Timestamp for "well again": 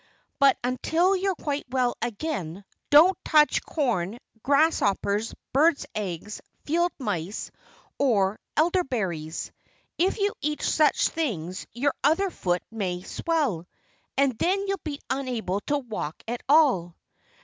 1.69-2.65